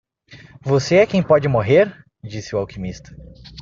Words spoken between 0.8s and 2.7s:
é quem pode morrer?", disse o